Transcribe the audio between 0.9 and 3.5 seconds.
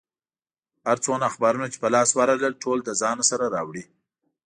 څومره اخبارونه چې په لاس ورغلل، ټول له ځان سره